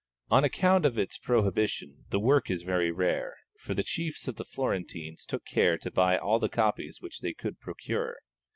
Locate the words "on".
0.31-0.43